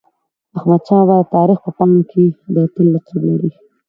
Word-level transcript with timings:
احمدشاه 0.57 1.03
بابا 1.09 1.23
د 1.29 1.31
تاریخ 1.35 1.57
په 1.65 1.71
پاڼو 1.77 2.01
کي 2.11 2.25
د 2.53 2.55
اتل 2.65 2.87
لقب 2.93 3.21
لري. 3.29 3.51